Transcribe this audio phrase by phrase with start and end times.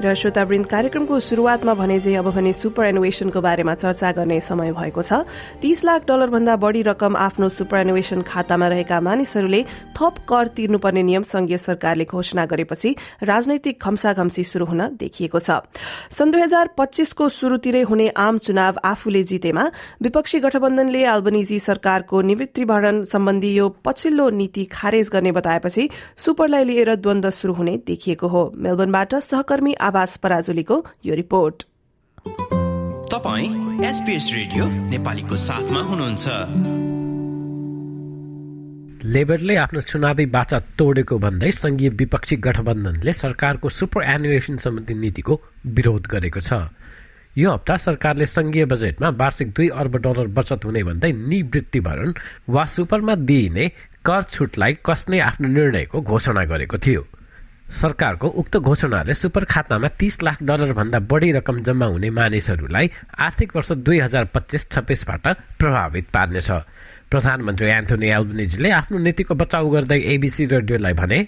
[0.00, 5.02] र श्रोतावृन्द कार्यक्रमको शुरूआतमा भने चाहिँ अब भने सुपर एनुवेशनको बारेमा चर्चा गर्ने समय भएको
[5.02, 5.12] छ।
[5.60, 11.22] तीस लाख डलरभन्दा बढ़ी रकम आफ्नो सुपर एनुवेशन खातामा रहेका मानिसहरूले थप कर तिर्नुपर्ने नियम
[11.22, 15.60] संघीय सरकारले घोषणा गरेपछि राजनैतिक घम्साघम्सी शुरू हुन देखिएको छ।
[16.08, 19.64] सन् दुई हजार पच्चीसको शुरूतिरै हुने आम चुनाव आफूले जितेमा
[20.00, 27.30] विपक्षी गठबन्धनले अल्बनिजी सरकारको निवृत्तिभरण सम्बन्धी यो पछिल्लो नीति खारेज गर्ने बताएपछि सुपरलाई लिएर द्वन्द
[27.30, 31.62] शुरू हुने देखिएको हो। मेलबर्नबाट सहकर्मी आवास पराजुलीको यो रिपोर्ट।
[33.12, 33.48] तपाईँ
[33.84, 36.26] एसपीएस रेडियो नेपालीको साथमा हुनुहुन्छ।
[39.04, 46.06] लेबरले आफ्नो चुनावी बाचा तोडेको भन्दै संघीय विपक्षी गठबन्धनले सरकारको सुपर एनुएसन सम्बन्धी नीतिको विरोध
[46.06, 46.52] गरेको छ।
[47.34, 52.12] यो हप्ता सरकारले संघीय बजेटमा वार्षिक दुई अर्ब डलर बचत हुने भन्दै निवृत्ति भरण
[52.48, 53.68] वा सुपरमा दिइने
[54.06, 57.02] कर छुटलाई कस्ने आफ्नो निर्णयको घोषणा गरेको थियो।
[57.70, 63.72] सरकारको उक्त घोषणाले सुपर खातामा तिस लाख डलरभन्दा बढी रकम जम्मा हुने मानिसहरूलाई आर्थिक वर्ष
[63.72, 66.50] दुई हजार पच्चिस छब्बिसबाट प्रभावित पार्नेछ।
[67.10, 71.18] प्रधानमन्त्री एन्थोनी एल्बिजीले आफ्नो नीतिको बचाउ गर्दै एबिसी रेडियोलाई भने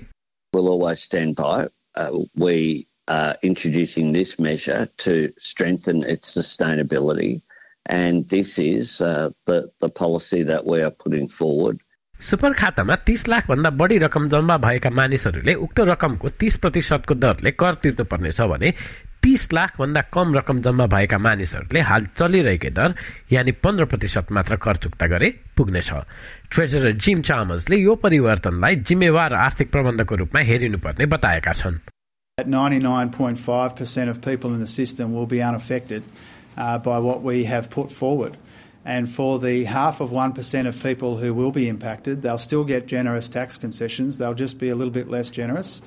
[12.22, 17.50] सुपर खातामा तीस लाख भन्दा बढी रकम जम्मा भएका मानिसहरूले उक्त रकमको तीस प्रतिशतको दरले
[17.58, 18.70] कर तिर्नुपर्नेछ भने
[19.22, 22.94] तीस लाख भन्दा कम रकम जम्मा भएका मानिसहरूले हाल चलिरहेकै दर
[23.32, 25.90] यानि पन्ध्र प्रतिशत मात्र कर चुक्ता गरे पुग्नेछ
[26.50, 31.82] ट्रेजरर जिम चामसले यो परिवर्तनलाई जिम्मेवार आर्थिक प्रबन्धको रूपमा हेरिनुपर्ने बताएका छन्
[32.38, 36.02] 99.5% of people in the system will be unaffected
[36.56, 38.36] uh, by what we have put forward.
[38.84, 42.86] And for the half of 1% of people who will be impacted, they'll still get
[42.88, 44.18] generous tax concessions.
[44.18, 45.82] They'll just be a little bit less generous.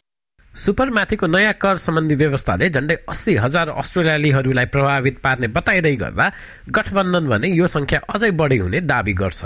[0.54, 6.30] सुपरमाथिको नयाँ कर सम्बन्धी व्यवस्थाले झण्डै अस्सी हजार अस्ट्रेलियालीहरूलाई प्रभावित पार्ने बताइँदै गर्दा
[6.78, 9.42] गठबन्धन भने यो संख्या अझै बढी हुने दावी गर्छ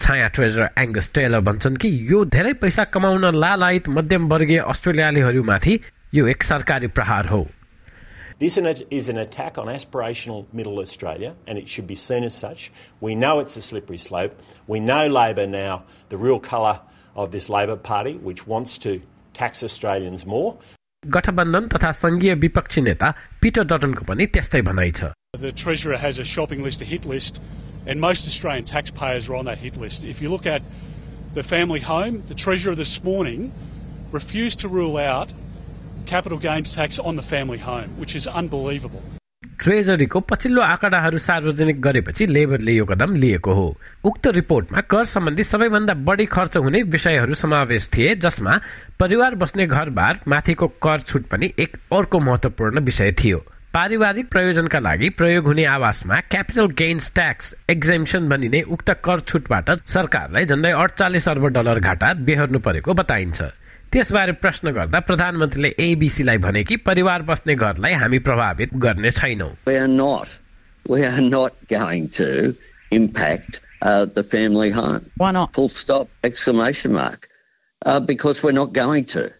[0.00, 5.78] छाया ट्रेजर एङ्गस टेलर भन्छन् कि यो धेरै पैसा कमाउन लालायत मध्यमवर्गीय अस्ट्रेलियालीहरूमाथि
[6.14, 7.46] यो एक सरकारी प्रहार हो
[8.39, 12.71] This is an attack on aspirational middle Australia, and it should be seen as such.
[13.01, 14.41] We know it's a slippery slope.
[14.67, 16.79] We know Labor now, the real colour
[17.15, 19.01] of this Labor Party, which wants to
[19.33, 20.57] tax Australians more.
[21.07, 26.25] गठबन्धन तथा संघीय विपक्षी नेता Peter डटनको पनि त्यस्तै भनाइ छ The Treasurer has a
[26.25, 27.41] shopping list, a hit list,
[27.85, 30.03] and most Australian taxpayers are on that hit list.
[30.03, 30.61] If you look at
[31.33, 33.53] the family home, the Treasurer this morning
[34.11, 35.33] refused to rule out
[36.06, 39.04] capital gains tax on the family home, which is unbelievable.
[39.60, 43.66] ट्रेजरीको पछिल्लो आँकडाहरू सार्वजनिक गरेपछि लेबरले यो कदम लिएको हो।
[44.04, 48.58] उक्त रिपोर्टमा कर सम्बन्धी सबैभन्दा बढी खर्च हुने विषयहरू समावेश थिए जसमा
[49.00, 53.38] परिवार बस्ने घरबार माथिको कर छुट पनि एक अर्को महत्वपूर्ण विषय थियो।
[53.74, 60.44] पारिवारिक प्रयोजनका लागि प्रयोग हुने आवासमा क्यापिटल गेन्स ट्याक्स एक्जेम्सन भनिने उक्त कर छुटबाट सरकारलाई
[60.44, 63.42] झन्डै अडचालिस अर्ब डलर घाटा बेहोर्नु परेको बताइन्छ।
[63.94, 69.52] त्यसबारे प्रश्न गर्दा प्रधानमन्त्रीले एबिसीलाई भने कि परिवार बस्ने घरलाई हामी प्रभावित गर्ने छैनौँ
[73.84, 75.10] uh, the family home.
[75.16, 75.54] Why not?
[75.54, 77.28] Full stop, exclamation mark.
[77.84, 79.30] Uh, because we're not going to.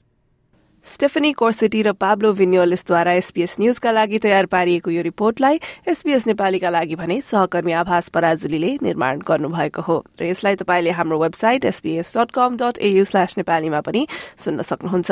[0.84, 6.94] Stephanie Corsetti र पाब्लो विनियोलिसद्वारा एसपीएस न्यूजका लागि तयार पारिएको यो रिपोर्टलाई एसपीएस नेपालीका लागि
[6.94, 12.56] भने सहकर्मी आभास पराजुलीले निर्माण गर्नुभएको हो। र यसलाई तपाईँले हाम्रो website SPS dot com
[12.60, 14.06] dot AU slash नेपालीमा पनि
[14.36, 15.10] सुन्न सक्नुहुन्छ।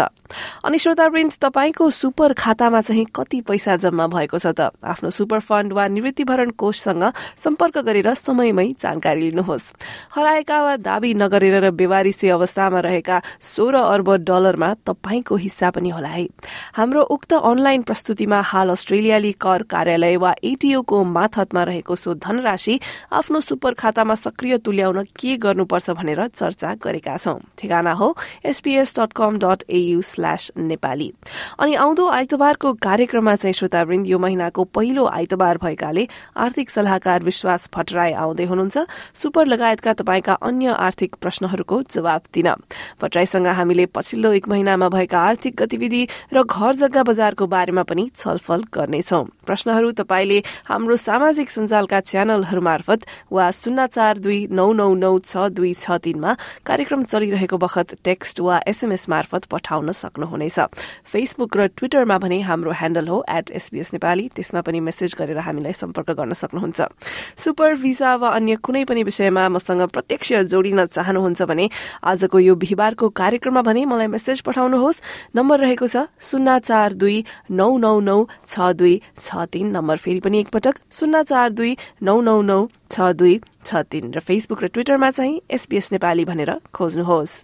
[0.60, 4.76] अनि श्रोतावृन्द तपाईँको सुपर खातामा चाहिँ कति पैसा जम्मा भएको छ त?
[4.76, 7.04] आफ्नो सुपर फण्ड वा निवृत्तिभरण कोषसँग
[7.40, 9.72] सम्पर्क गरेर समयमै जानकारी लिनुहोस्।
[10.12, 15.90] हराएका वा दावी नगरेर र बेवारिसी अवस्थामा रहेका सोह्र अर्ब डलरमा तपाईँको हिस्सा हिस्सा पनि
[15.90, 16.26] होला है।
[16.74, 22.78] हाम्रो उक्त अनलाइन प्रस्तुतिमा हाल अस्ट्रेलियाली कर कार्यालय वा एटीओको माथहतमा रहेको सो धनराशि
[23.12, 28.08] आफ्नो सुपर खातामा सक्रिय तुल्याउन के गर्नुपर्छ भनेर चर्चा गरेका छौं। ठेगाना हो
[28.44, 31.12] SPS dot com dot AU slash Nepali.
[31.58, 36.06] अनि आउँदो आइतबारको कार्यक्रममा चाहिँ श्रोतावृन्द यो महिनाको पहिलो आइतबार भएकाले
[36.36, 38.78] आर्थिक सल्लाहकार विश्वास भट्टराई आउँदै हुनुहुन्छ।
[39.14, 42.48] सुपर लगायतका तपाईँका अन्य आर्थिक प्रश्नहरूको जवाब दिन।
[43.02, 48.10] भट्टराईसँग हामीले पछिल्लो एक महिनामा भएका आर्थिक आर्थिक गतिविधि र घर जग्गा बजारको बारेमा पनि
[48.16, 50.38] छलफल गर्नेछौ। प्रश्नहरू तपाईँले
[50.68, 53.00] हाम्रो सामाजिक सञ्जालका च्यानलहरू मार्फत
[53.30, 58.40] वा शून्य चार दुई नौ नौ नौ छ दुई छ तीनमा कार्यक्रम चलिरहेको बखत टेक्स्ट
[58.40, 60.58] वा एसएमएस मार्फत पठाउन सक्नुहुनेछ।
[61.04, 65.72] फेसबुक र ट्विटरमा भने हाम्रो ह्यान्डल हो एट एसबीएस नेपाली। त्यसमा पनि मेसेज गरेर हामीलाई
[65.72, 66.80] सम्पर्क गर्न सक्नुहुन्छ।
[67.36, 71.68] सुपर भिसा वा अन्य कुनै पनि विषयमा मसँग प्रत्यक्ष जोडिन चाहनुहुन्छ भने
[72.02, 75.00] आजको यो बिहिबारको कार्यक्रममा भने मलाई मेसेज पठाउनुहोस्।
[75.42, 77.18] नम्बर रहेको छ शून्य चार दुई
[77.50, 82.20] नौ नौ नौ छ दुई छ तीन नम्बर। फेरि पनि एकपटक शून्य चार दुई नौ
[82.22, 82.58] नौ नौ
[82.90, 87.34] छ दुई छ तीन र फेसबुक र ट्विटरमा चाहिँ एसपीएस नेपाली भनेर खोज्नुहोस्।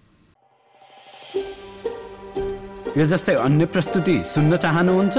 [2.97, 5.17] यो जस्तै अन्य प्रस्तुति सुन्न चाहनुहुन्छ?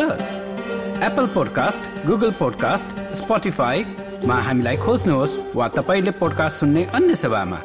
[1.00, 7.61] एप्पल पोडकास्ट गुगल पोडकास्ट स्पोटिफाईमा हामीलाई खोज्नुहोस् वा तपाईँले पोडकास्ट सुन्ने अन्य सेवामा।